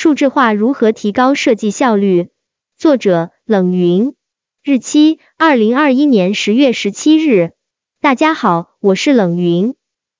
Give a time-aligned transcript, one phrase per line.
[0.00, 2.28] 数字化如何提高设计效率？
[2.78, 4.14] 作者冷云，
[4.62, 7.50] 日期二零二一年十月十七日。
[8.00, 9.74] 大家好，我是冷云，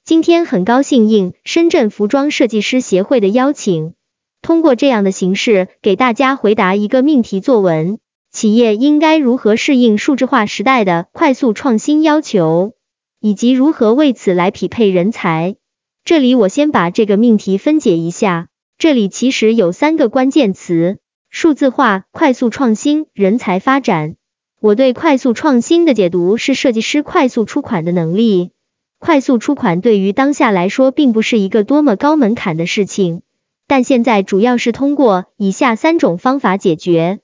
[0.05, 3.95] 今天很高兴应深圳服装设计师协会的邀请，
[4.43, 8.01] 通过这样的形式给大家回答一个命题作文：
[8.33, 12.73] 企业应该如何适应数字化时代的快速创新要求，
[13.21, 15.55] 以及如何为此来匹配人才？
[16.03, 18.49] 这里我先把这个命题分解一下。
[18.79, 20.99] 这里其实有三个关键词：
[21.31, 24.15] 数字化、快速创新、人才发展。
[24.61, 28.53] 我对快速创新的解读是设计师快速出款的能力。
[29.01, 33.23] 快速出款对于当下来说并不是一个多么高门槛的事情，
[33.67, 37.19] 但现在主要是通过以下三种方法解决。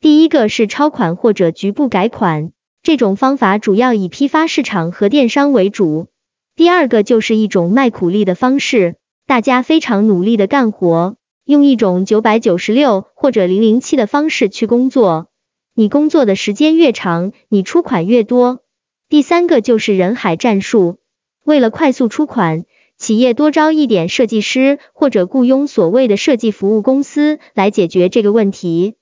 [0.00, 2.52] 第一个是超款或者局部改款，
[2.82, 6.08] 这种方法主要以批发市场和电商为主。
[6.54, 8.96] 第二个就是一种卖苦力的方式。
[9.28, 15.28] 大家非常努力的干活，用一种九百九十六或者零零七的方式去工作。
[15.74, 18.60] 你工作的时间越长，你出款越多。
[19.10, 20.96] 第三个就是人海战术，
[21.44, 22.64] 为了快速出款，
[22.96, 28.94] 企业多招一点设计师，或者雇佣所谓的设计服务公司来解决这个问题。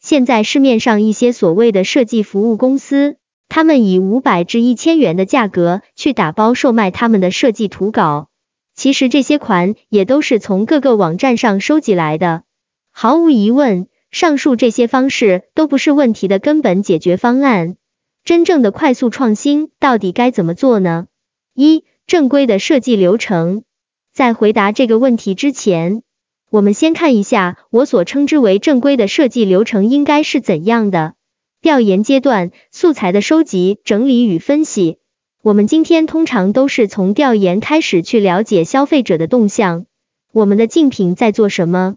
[0.00, 3.16] 现在市面上一些所谓的设计服务公司，
[3.50, 8.30] 他们以五百至一千元的价格去打包售卖他们的设计图稿。
[8.74, 12.42] 其实这些款也都是从各个网站上收集来的。
[12.90, 17.76] 毫无疑问，上述这些方式都不是问题的根本解决方案。
[18.24, 21.06] 真正的快速创新到底该怎么做呢？
[21.54, 23.64] 一、正规的设计流程。
[24.12, 26.02] 在回答这个问题之前，
[26.50, 31.14] 我们先看一下我所称之为正规的设计流程应该是怎样的。
[31.60, 34.98] 调研阶段，素材的收集、整理与分析。
[35.44, 39.84] 我们今天通常都是从调研开始去了解消费者的动向，
[40.32, 41.96] 我们的竞品在做什么。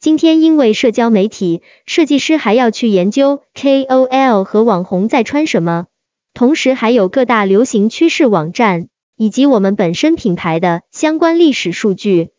[0.00, 5.86] 今天因为社交媒体，设计师还要去研究 KOL 和网红在穿什么，
[6.34, 12.30] 同时还有各大流行趋势网站以及我们本身品牌的相关历史数据。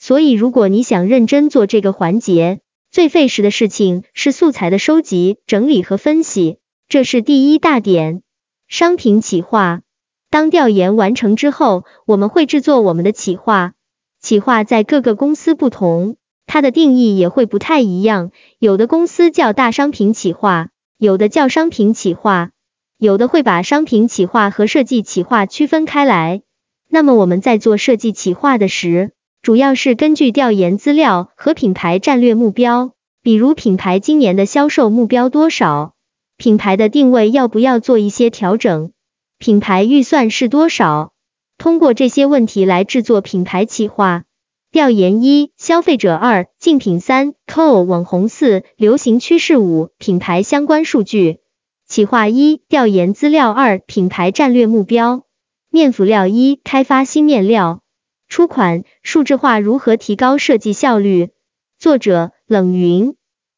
[0.00, 2.58] 所以如果你想认真做这个环节，
[2.90, 6.58] 最费时的事情是素材的收集、整理和分析，
[6.88, 8.22] 这是第一大点。
[8.66, 9.82] 商品企划。
[10.30, 13.72] 当调研完成之后，我们会制作我们的企划。
[14.20, 16.16] 企划在各个公司不同，
[16.46, 18.30] 它的定义也会不太一样。
[18.58, 20.68] 有的公司叫大商品企划，
[20.98, 22.50] 有的叫商品企划，
[22.98, 26.42] 有的会把商品企划和设计企划区分开来。
[26.90, 35.94] 那么我们在做设计企划的时，主要是根据调研资料和品牌战略目标，比如品牌今年的销售目标多少，
[36.36, 38.90] 品牌的定位要不要做一些调整。
[39.38, 41.12] 品牌预算是多少？
[41.58, 44.24] 通过这些问题来制作品牌企划。
[44.72, 51.38] 调研一：消费者二：竞品三：KOL 网红四：流行趋势五：品牌相关数据。
[51.86, 55.22] 企划一：调研资料二：品牌战略目标。
[55.70, 57.82] 面辅料一：开发新面料。
[58.26, 61.30] 出款：数字化如何提高设计效率？
[61.78, 63.14] 作者：冷云。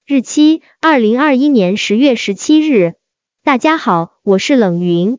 [0.07, 2.97] 日期：二零二一年十月十七日。
[3.43, 5.19] 大家好，我是冷云。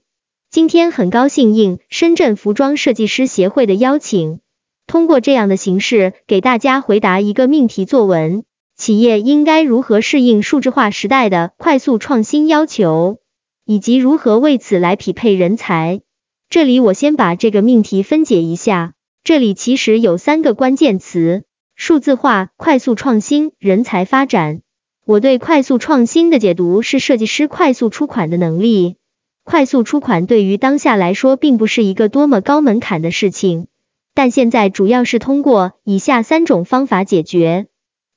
[0.51, 4.41] 今天很高兴应深圳服装设计师协会的邀请，
[4.85, 8.43] 通过这样的形式给大家回答一个命题作文：
[8.75, 13.19] 企业应该如何适应数字化时代的快速创新要求，
[13.65, 16.01] 以及如何为此来匹配人才。
[16.49, 18.91] 这里我先把这个命题分解一下，
[19.23, 21.45] 这里其实有三个关键词：
[21.77, 24.59] 数字化、快速创新、人才发展。
[25.05, 28.97] 我对快速创新的解读是设计师快速出款的能力。
[29.43, 33.67] 快速出款对于当下来说并不是一个多么高门槛的事情，
[34.13, 37.67] 但现在主要是通过以下三种方法解决。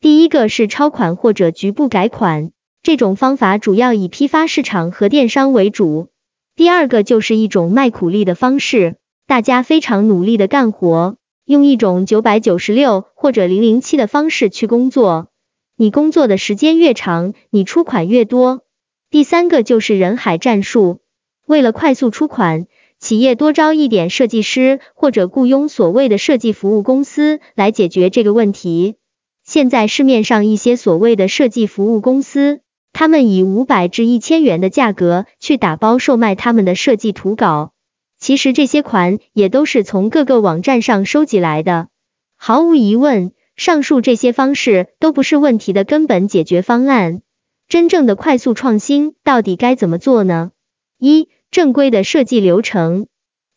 [0.01, 2.51] 第一个是超款或者局部改款，
[2.83, 6.09] 这种方法主要以批发市场和电商为主。
[6.55, 8.97] 第二个就是一种卖苦力的方式，
[9.27, 15.29] 大家非常努力的干活，用一种九百九十六或者零零七的方式去工作。
[15.77, 18.61] 你工作的时间越长，你出款越多。
[19.11, 21.01] 第三个就是人海战术。
[21.47, 22.67] 为了快速出款，
[22.99, 28.97] 企业多招一点设计师，或者雇佣所谓的设计服务公司来解决这个问题。
[29.45, 32.61] 现在市面上一些所谓的设计服务公司，
[32.95, 37.73] 他们以五百至一千元的价格去打包售卖他们的设计图稿。
[38.19, 41.89] 其实这些款也都是从各个网站上收集来的。
[42.37, 47.21] 毫无疑问，上述这些方式都不是问题的根本解决方案。
[47.69, 50.53] 真正的快速创新到底该怎么做呢？
[51.05, 53.09] 一、正规的设计流程。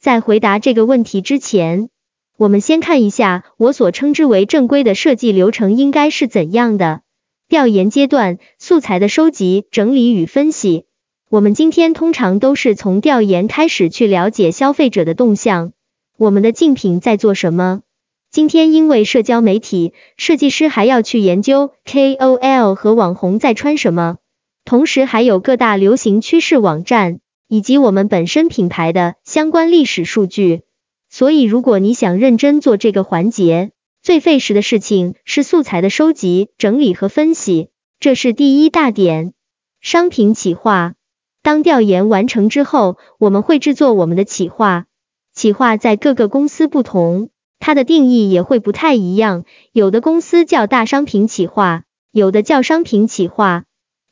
[0.02, 1.90] 在回答这个问题之前，
[2.38, 7.02] 我们先看一下我所称之为正规的设计流程应该是怎样的。
[7.48, 10.84] 调研阶段，素材的收集、整理与分析。
[11.30, 15.72] 我们今天通常都是从调研开始去了解消费者的动向，
[16.18, 17.82] 我们的竞品在做什么。
[18.30, 24.18] 今天因为社交媒体，设计师还要去研究 KOL 和网红在穿什么，
[24.66, 30.62] 同时还有各大流行趋势网站以及我们本身品牌的相关历史数据。
[31.10, 33.72] 所以，如果你想认真做这个环节，
[34.02, 39.34] 最费时的事情是素材的收集、整理和分析，这是第一大点。
[39.80, 40.96] 商品企划，
[41.42, 44.86] 当调研完成之后，我们会制作我们的企划。
[45.34, 47.30] 企划在各个公司不同，
[47.60, 49.46] 它的定义也会不太一样。
[49.72, 53.66] 有的公司叫大商品企划，有的叫商品企划，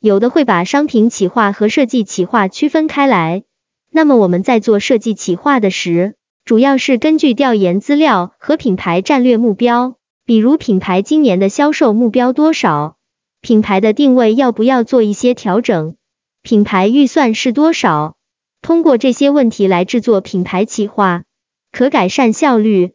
[0.06, 3.42] 有的会把商品企划和设计企划区分开来。
[3.90, 6.14] 那么我们在做设计企划的时，
[6.44, 12.98] 主要是根据调研资料和品牌战略目标，比如品牌今年的销售目标多少，
[13.40, 15.96] 品牌的定位要不要做一些调整，
[16.40, 18.16] 品牌预算是多少，
[18.62, 21.24] 通过这些问题来制作品牌企划，
[21.72, 22.92] 可改善效率。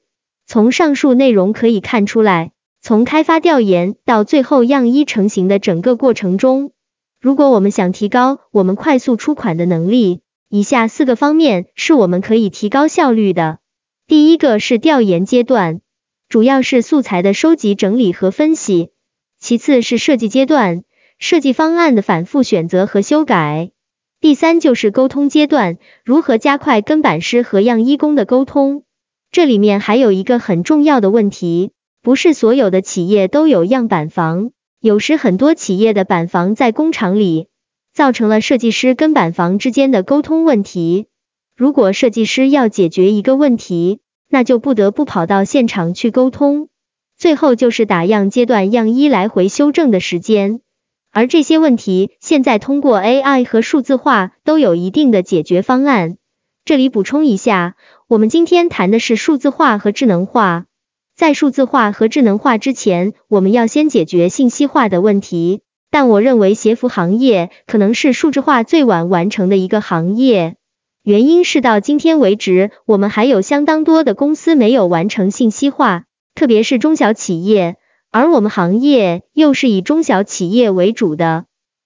[0.47, 6.71] 从上述内容可以看出来，从开发调研到最后样衣成型的整个过程中，
[7.21, 10.21] 如果我们想提高我们快速出款的能力。
[10.53, 13.59] 以下四个方面是我们可以提高效率的。
[14.05, 15.79] 第一个是调研阶段，
[16.27, 18.89] 主要是素材的收集、整理和分析；
[19.39, 20.83] 其次是设计阶段，
[21.19, 23.69] 设计方案的反复选择和修改；
[24.19, 28.83] 第三就是沟通阶段，如何加快跟版师和样衣工的沟通。
[29.31, 31.71] 这里面还有一个很重要的问题，
[32.01, 34.51] 不是所有的企业都有样板房，
[34.81, 37.47] 有时很多企业的板房在工厂里。
[37.93, 41.07] 造成了设计师跟板房之间的沟通问题。
[41.57, 43.99] 如果设计师要解决一个问题，
[44.29, 46.69] 那就不得不跑到现场去沟通。
[47.17, 50.61] 最后就是打样阶段样衣来回修正的时间，
[51.11, 56.15] 而这些问题现在通过 AI 和数字化都有一定的解决方案。
[56.63, 57.75] 这里补充一下，
[58.07, 60.65] 我们今天谈的是数字化和智能化。
[61.21, 65.61] 在数字化和智能化之前，我们要先解决信息化的问题。
[65.91, 70.55] 但我认为鞋服行业可能是数字化最晚完成的一个行业，
[71.03, 77.75] 原因是到今天为止，我们还有相当多的公司没有完成信息化，特别是中小企业，
[78.09, 81.45] 而我们行业又是以中小企业为主的，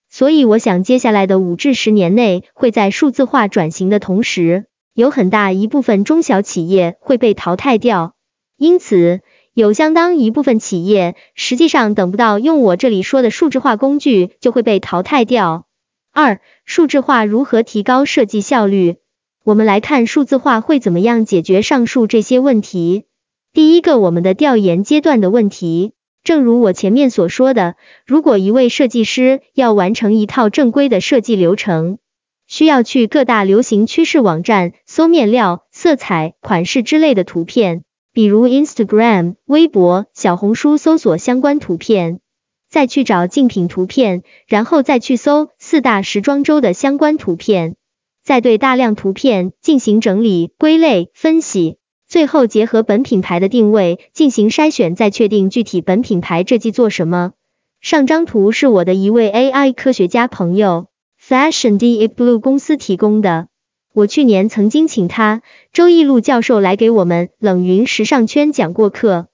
[0.09, 8.15] 所以我想接下来的五至十年内会在数字化转型的同时，有很大一部分中小企业会被淘汰掉，
[8.57, 9.19] 因此。
[9.55, 15.65] 有相当一部分企业，实际上等不到用我这里说的数字化工具，就会被淘汰掉。
[16.11, 18.97] 二、数字化如何提高设计效率？
[19.45, 23.05] 我们来看数字化会怎么样解决上述这些问题。
[23.53, 25.93] 第一个，我们的调研阶段的问题。
[26.21, 31.99] 正如我前面所说的，如果一位设计师要完成一套正规的设计流程，
[32.45, 37.84] 需要去各大流行趋势网站搜面料、色彩、款式之类的图片。
[38.15, 42.21] 比如 Instagram、微博、小红书搜索相关图片，
[42.69, 47.75] 再去找竞品图片，然后再去搜四大时装周的相关图片，
[48.23, 51.75] 再对大量图片进行整理、归类、分析，
[52.07, 57.33] 最后结合本品牌的定位进行筛选，再确定具体本品牌这季做什么。
[57.81, 60.87] 上张图是我的一位 AI 科学家朋友
[61.21, 63.49] ，Fashion Deep Blue 公司提供的。
[63.95, 69.27] 我去年曾经请他周易路教授来给我们冷云时尚圈讲过课，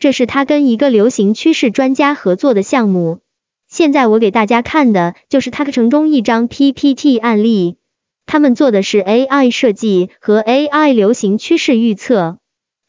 [0.00, 3.20] 这是他跟一个流行趋势专家合作的项目。
[3.68, 7.76] 现在我给大家看的就是他课程中一张 PPT 案例，
[8.26, 12.38] 他们做的是 AI 设计和 AI 流行趋势预测。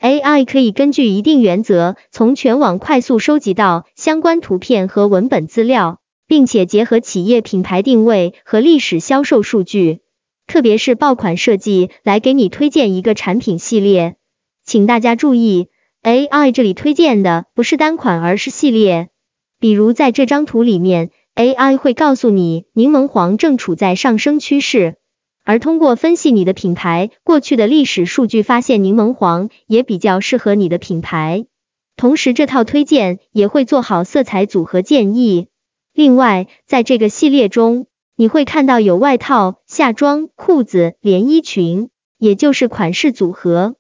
[0.01, 9.99] AI 可以根据一定原则，从全网快速收集到相关图片和文本资料，并且结合企业品牌定位和历史销售数据。
[10.49, 14.15] 特别是爆款设计来给你推荐一个产品系列，
[14.65, 15.67] 请大家注意
[16.01, 19.09] ，AI 这里推荐的不是单款，而是系列。
[19.59, 24.95] 比如在这张图里面，AI 会告诉你柠檬黄正处在上升趋势，
[25.45, 31.45] 而通过分析你的品牌过去的历史数据，发现柠檬黄也比较适合你的品牌。
[31.95, 35.49] 同时，这套推荐也会做好色彩组合建议。
[35.93, 37.85] 另外，在这个系列中，
[38.19, 43.75] 你会看到有外套、夏装、裤子、连衣裙，也就是款式组合。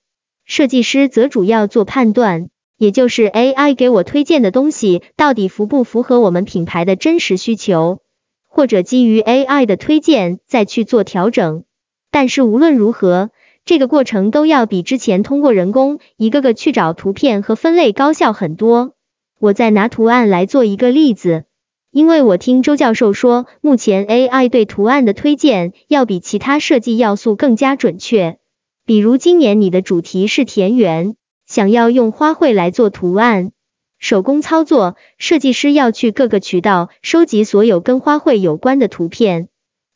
[0.45, 7.99] 设计师则主要做判断，也就是 AI 给我推荐的东西到底符不符合我们品牌的真实需求，
[8.47, 11.65] 或者基于 AI 的推荐再去做调整。
[12.09, 13.31] 但是无论如何，
[13.65, 18.93] 这个过程都要比之前通过人工一个个去找图片和分类高效很多。
[19.37, 21.43] 我再拿图案来做一个例子，
[21.91, 28.37] 因为我听周教授说，目前 AI 对图案的推荐要比其他设计要素更加准确。
[28.85, 31.15] 比如今年你的主题是田园，
[31.47, 33.51] 想要用花卉来做图案，
[33.97, 39.47] 手工操作，设计师要去各个渠道收集所有跟花卉有关的图片。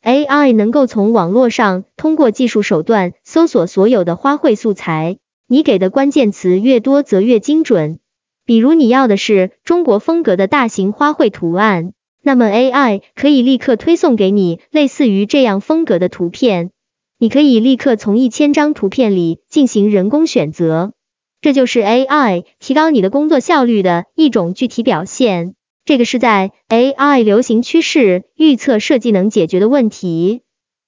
[0.02, 8.00] AI 能够从网络上通过技术手段搜索所有的花卉素材，你给的关键词越多则越精准。
[8.46, 16.70] 比如你要的是中国风格的大型花卉图案，那么 AI 可以立刻推送给你类似于这样风格的图片，
[17.18, 20.92] 你可以立刻从一千张图片里进行人工选择。
[21.40, 25.54] 这就是 AI 提高你的工作效率的一种具体表现。
[25.84, 30.40] 这个是在 AI 流行趋势预测设计能解决的问题，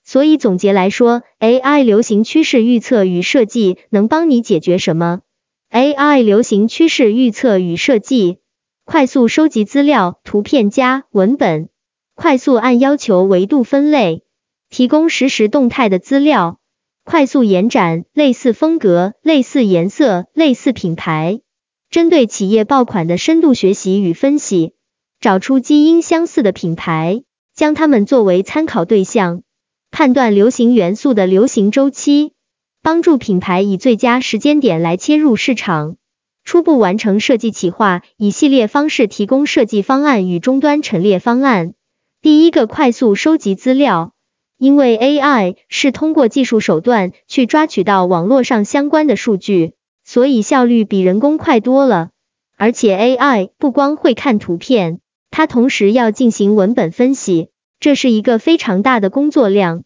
[0.04, 5.20] 所以总结来说，AI 流行趋势预测与设计能帮你解决什么
[5.70, 8.38] ？AI 流行趋势预测与设计，
[8.84, 11.68] 快速收集资料、图片加文本，
[12.14, 14.22] 快速按要求维度分类，
[14.70, 16.58] 提供实时动态的资料，
[17.04, 21.40] 快速延展类似风格、类似颜色、类似品牌，
[21.90, 24.72] 针对企业爆款的深度学习与分析。
[25.18, 27.22] 找出基因相似的品牌，
[27.54, 29.42] 将它们作为参考对象，
[29.90, 32.32] 判断流行元素的流行周期，
[32.86, 35.96] 帮助品牌以最佳时间点来切入市场。
[36.44, 41.74] 初步完成设计企划，以系列方式提供设计方案与终端陈列方案。
[42.22, 44.12] 第一个，快速收集资料，
[44.56, 49.72] 因为 AI 是通过技术手段去抓取到网络上相关的数据，
[50.04, 52.10] 所以效率比人工快多了。
[52.56, 55.00] 而且 AI 不光会看图片。
[55.32, 57.48] 它同时要进行文本分析，
[57.80, 59.82] 这是一个非常大的工作量。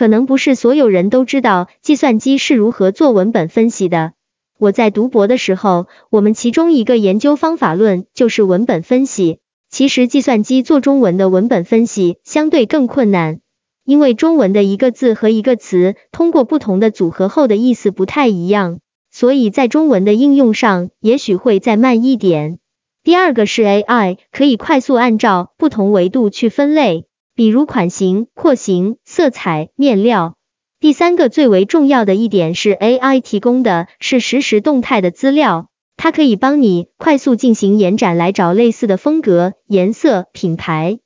[0.00, 4.14] 可能不是所有人都知道计算机是如何做文本分析的。
[4.58, 9.40] 我在读博的时候，我们其中一个研究方法论就是文本分析。
[9.68, 13.40] 其实计算机做中文的文本分析相对更困难，
[13.84, 18.80] 因为中文的一个字和一个词通过不同的组合后的意思不太一样，
[19.10, 22.58] 所以在中文的应用上也许会再慢一点。
[23.04, 27.04] 第二个是 AI 可以快速按照不同维度去分类，
[27.40, 30.34] 比如款型、廓形、色彩、面料。
[30.78, 40.98] 第三个最为重要的一点是 AI 提供的是实时动态的资料，它可以帮你快速进行延展来找类似的风格、颜色、品牌。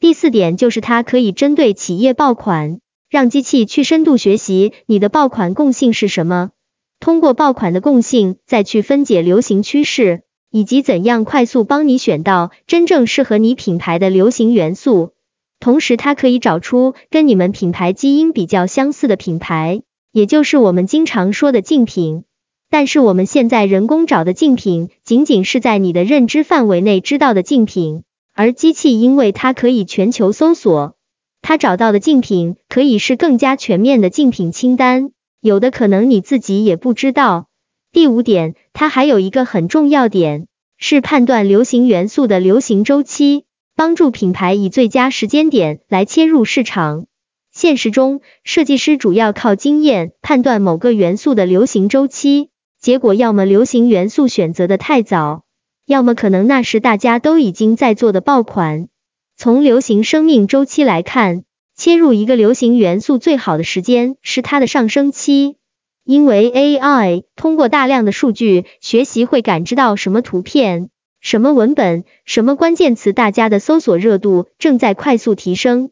[0.00, 2.80] 第四点就是它可以针对企业爆款，
[3.10, 6.52] 让机器去深度学习你的爆款共性是什么，
[7.00, 10.22] 通过爆款的共性再去分解流行趋势。
[10.50, 15.12] 以及怎样快速帮你选到真正适合你品牌的流行元素，
[15.62, 22.24] 同时它可以找出跟你们品牌基因比较相似的品牌，也就是我们经常说的竞品。
[22.68, 28.02] 但是我们现在人工找的竞品，仅仅是在你的认知范围内知道的竞品，
[28.34, 30.96] 而机器因为它可以全球搜索，
[31.42, 37.46] 它找到的竞品可以是更加全面的竞品清单，有的可能你自己也不知道。
[37.92, 47.06] 第五点，它还有一个很重要点，是判断流行元素的流行周期，帮助品牌以最佳时间点来切入市场。
[47.52, 52.50] 现实中，设计师主要靠经验判断某个元素的流行周期，
[52.80, 55.44] 结果要么流行元素选择的太早，
[55.86, 58.88] 要么可能那时大家都已经在做的爆款。
[59.36, 61.44] 从流行生命周期来看，
[61.76, 65.56] 切入一个流行元素最好的时间是它的上升期。
[66.04, 70.88] 因为 AI 通过大量的数据学习，会感知到什么图片、
[71.22, 75.90] 什么文本、什么关键词，大家的搜索热度正在快速提升。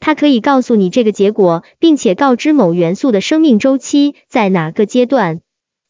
[0.00, 5.40] 它可以告诉你这个结果，并且告知某元素的生命周期在哪个阶段。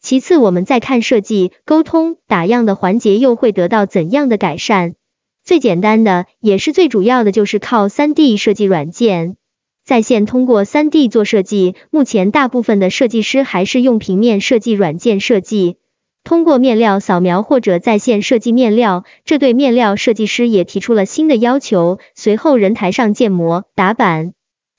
[0.02, 4.94] 其次，我们再看设计、沟通、打样的环节又会得到怎样的改善？
[5.42, 9.36] 最简单的，也是最主要的，就是靠 3D 设计软件。
[9.84, 15.76] 在线通过 3D 做设计，目前大部分的设计师还是用平面设计软件设计，
[16.24, 21.98] 通过面料扫描或者在线设计面料，这对面料设计师也提出了新的要求。
[22.14, 24.32] 随后人台上建模、打板、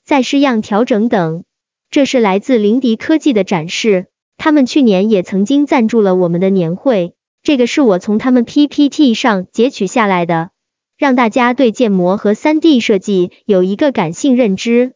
[0.04, 1.44] 再试样、调整等。
[1.90, 7.14] 这是来自林迪科技的展示，他们去年也曾经赞助了我们的年会。
[7.42, 10.50] 这个是我从他们 PPT 上截取下来的。
[10.96, 14.92] 让大家对建模和 3D 设计有一个感性认知。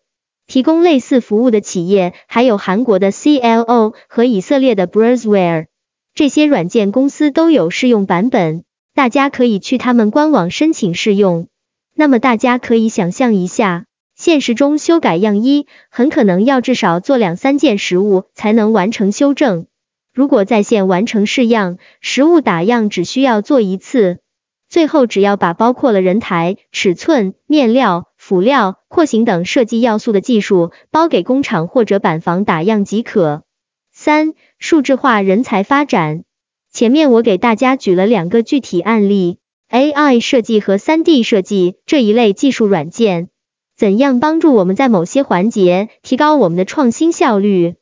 [0.46, 5.66] 提供类似服务的企业还有韩国的 CLO 和以色列的 b r a z w a r e
[6.18, 11.46] 这些软件公司都有试用版本，大家可以去他们官网申请试用。
[11.94, 13.84] 那么大家可以想象一下，
[14.16, 19.66] 现实中修改样衣，很可能要至少做两三件实物才能完成修正。
[20.12, 24.18] 如果在线完成试样，实物打样只需要做一次，
[24.68, 33.44] 最后只要把包括了人台、尺寸、面料、辅料、廓形等设计要素的技术包给工厂或者板房打样即可。
[34.08, 36.24] 三、数字化人才发展。
[36.72, 39.36] 前面我给大家举了两个具体案例
[39.68, 43.28] ，AI 设计和 3D 设计这一类技术软件，
[43.76, 47.74] 怎样帮助我们在某些环节提高我们的创新效率？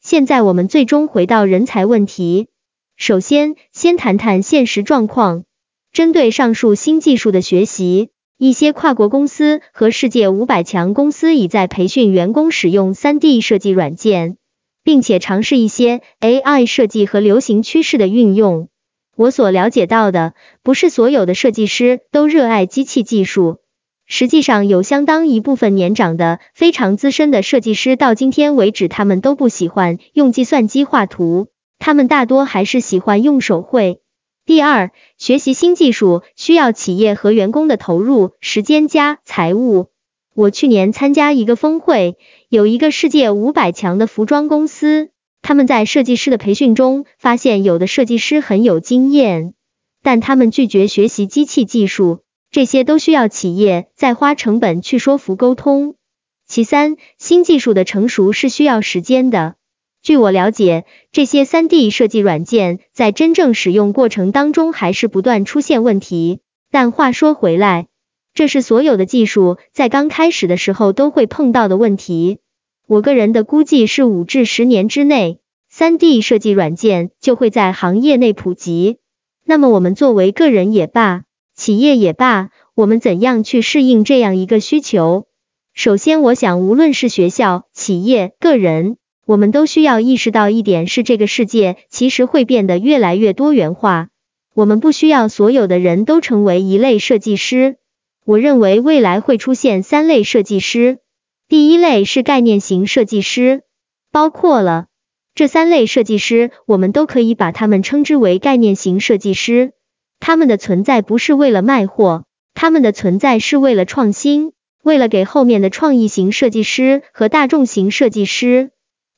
[0.00, 2.46] 现在我们最终回到人才问题。
[2.96, 5.42] 首先，先谈谈现实状况。
[5.92, 14.36] 针对上述新技术的学习，一些跨国公司和世界五百强公司已在培训员工使用 3D 设计软件，
[14.82, 18.68] 并且尝试一些 AI 设计和流行趋势的运用。
[19.16, 23.58] 我所了解到的，不是所有的设计师都热爱机器技术。
[24.06, 31.48] 实际上，有相当一部分年长的、非常资深的设计师，到今天为止，他们都不喜欢用计算机画图，
[31.78, 34.00] 他们大多还是喜欢用手绘。
[34.44, 39.91] 第二，学习新技术需要企业和员工的投入、时间加财务。
[40.34, 42.16] 我去年参加一个峰会，
[42.48, 45.10] 有一个世界五百强的服装公司，
[45.42, 49.54] 他们在设计师的培训中发现，有的设计师很有经验，
[50.02, 52.20] 但他们拒绝学习机器技术。
[52.50, 55.94] 这些都需要企业再花成本去说服沟通。
[56.46, 59.54] 其三，新技术的成熟是需要时间的。
[60.02, 66.40] 据我了解，这些 3D 设计软件在真正使用过程当中还是不断出现问题。
[66.70, 67.86] 但话说回来，
[68.34, 72.38] 这是所有的技术在刚开始的时候都会碰到的问题。
[72.86, 75.40] 我个人的估计是五至十年之内
[75.72, 78.98] ，3D 设计软件就会在行业内普及。
[79.44, 81.24] 那么我们作为个人也罢，
[81.54, 85.26] 企业也罢，我们怎样去适应这样一个需求？
[85.74, 88.96] 首先，我想无论是学校、企业、个人，
[89.26, 94.08] 我们都需要意识到一点是，这个世界其实会变得越来越多元化。
[94.54, 97.76] 我们不需要所有的人都成为一类设计师。
[98.24, 100.98] 我认为未来会出现三类设计师。
[101.48, 103.62] 第一类是概念型设计师，
[104.10, 104.86] 包括了
[105.34, 109.72] 这三类设计师，我们都可以把他们称之为概念型设计师。
[110.20, 114.52] 他们的存在不是为了卖货，他们的存在是为了创新，
[114.84, 118.70] 为了给后面的创意型设计师和大众型设计师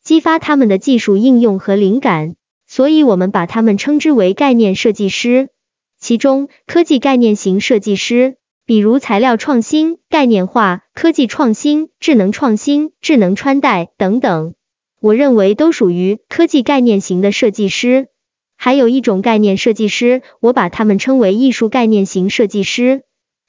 [0.03, 2.37] 激发他们的技术应用和灵感，
[2.67, 5.51] 所以我们把他们称之为概念设计师。
[6.01, 8.37] 其中，科技概念型设计师，
[8.67, 14.55] 比如材料创新、概念化、科技创新、智能创新、智能穿戴等等，
[15.01, 18.09] 我认为都属于科技概念型的设计师。
[18.57, 23.03] 还有一种概念设计师，我把他们称为艺术概念型设计师。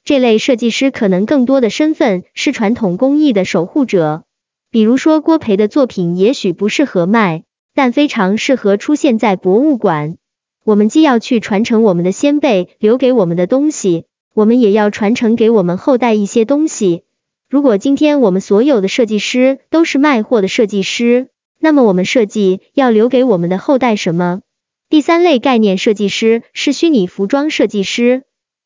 [0.04, 4.24] 这类设计师可能更多的身份是传统工艺的守护者。
[4.70, 10.18] 比如说郭培的作品也许不适合卖，但非常适合出现在博物馆。
[10.62, 14.04] 我们既要去传承我们的先辈留给我们的东西，
[14.36, 17.04] 我们也要传承给我们后代一些东西。
[17.48, 24.42] 如果今天我们所有的设计师都是卖货的设计师，那么我们设计要留给我们的后代什么？
[24.90, 28.24] 第三类概念设计师是虚拟服装设计师，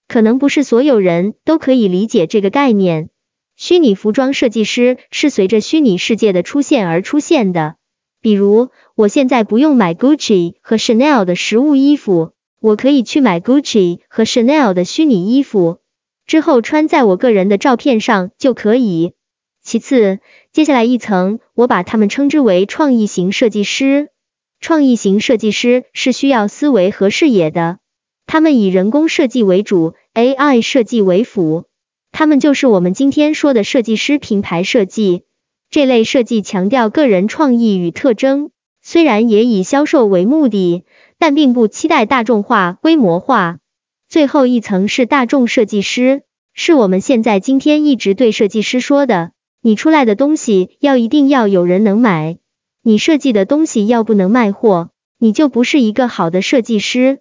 [0.09, 3.09] 可能不是所有人都可以理解这个概念。
[3.55, 7.77] 虚拟服装设计师是随着虚拟世界的出现而出现的。
[8.21, 15.79] 比如，我现在不用买 Gucci 和 Chanel 的实物衣服，我可以去买 Gucci 和 Chanel 的虚拟衣服，
[16.27, 19.15] 之后穿在我个人的照片上就可以。
[19.63, 20.21] 其次，
[20.53, 24.09] 接下来一层，我把他们称之为创意型设计师。
[24.61, 27.79] 创意型设计师是需要思维和视野的，
[28.27, 31.65] 他们以人工设计为主，AI 设计为辅。
[32.13, 35.23] 他们就是我们今天说的设计师品牌设计。
[35.71, 38.51] 这类设计强调个人创意与特征，
[38.83, 40.85] 虽然也以销售为目的，
[41.21, 43.59] 但并不期待大众化、规模化。
[44.09, 46.23] 最后一层是大众设计师，
[46.55, 52.39] 是我们现在今天一直对设计师说的：你出来的东西要一定要有人能买。
[52.83, 57.19] 你设计的东西要不能卖货，你就不是一个好的设计师。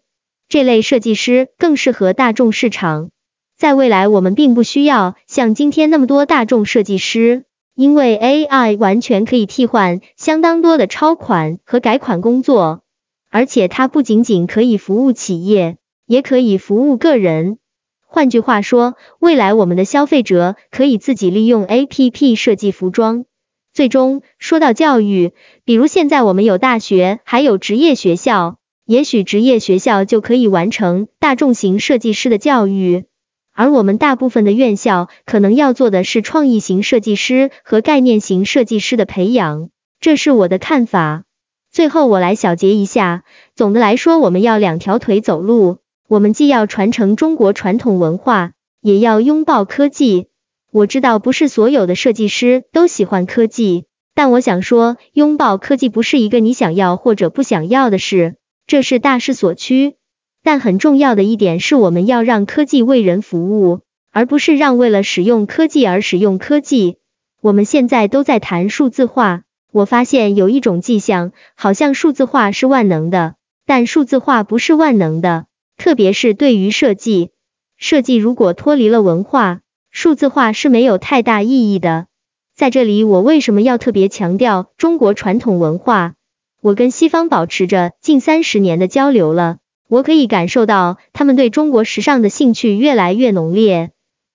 [0.48, 3.10] 这类设计师更适合大众市场。
[3.58, 7.44] 在未来，我们并不需要像今天那么多大众设计师，
[7.76, 12.82] 因为 AI 完全可以替换相当多的抄款和改款工作，
[13.30, 17.58] 而且它不仅仅可以服务企业，也可以服务个人。
[18.06, 23.26] 换句话说，未来我们的消费者可以自己利用 APP 设计服装。
[23.72, 25.32] 最终说到教育，
[25.64, 33.06] 比如现在我们有大学，还有职业学校，也许职业学校就可以完成大众型设计师的教育，
[33.54, 41.26] 而我们大部分的院校可能要做的是创意型设计师和概念型设计师的培养，这是我的看法。
[41.72, 43.24] 最后我来小结一下，
[43.56, 45.78] 总的来说，我们要两条腿走路，
[46.08, 50.28] 我们既要传承中国传统文化，也要拥抱科技。
[50.72, 59.96] 我知道不是所有的设计师都喜欢科技，但我想说，拥抱科技不是一个你想要或者不想要的事，这是大势所趋。
[60.44, 66.98] 但很重要的一点是，我们要让科技为人服务，而不是让为了使用科技而使用科技。
[67.42, 75.46] 我们现在都在谈数字化，我发现有一种迹象，好像数字化是万能的，但数字化不是万能的，
[75.78, 77.30] 特别是对于设计。
[77.78, 82.08] 设计如果脱离了文化，数字化是没有太大意义的。
[82.56, 86.16] 在这里，我为什么要特别强调中国传统文化？
[86.62, 89.58] 我跟西方保持着近三十年的交流了。
[89.88, 93.92] 我可以感受到他们对中国时尚的兴趣越来越浓烈，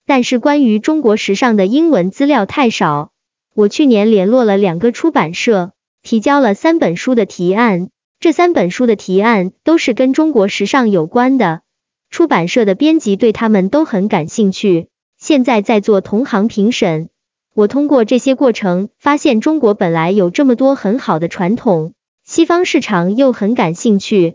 [0.06, 3.10] 但是关于中国时尚的英文资料太少。
[3.56, 7.88] 我去年联络了两个出版社，提交了三本书的提案，
[8.18, 11.60] 这三本书的提案都是跟中国时尚有关的。
[12.10, 14.88] 出版社的编辑对他们都很感兴趣，
[15.18, 17.10] 现在在做同行评审。
[17.54, 24.34] 我通过这些过程发现，中国本来有这么多很好的传统，西方市场又很感兴趣。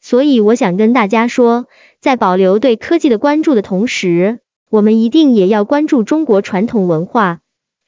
[0.00, 1.66] 所以我想跟大家说，
[2.00, 4.38] 在保留对科技的关注的同时，
[4.70, 7.40] 我们一定也要关注中国传统文化。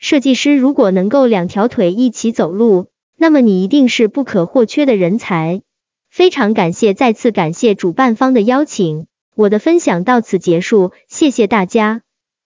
[0.03, 5.62] 设计师如果能够两条腿一起走路，那么你一定是不可或缺的人才。
[6.11, 12.03] 非常感谢，再次感谢主办方的邀请，我的分享到此结束，谢谢大家。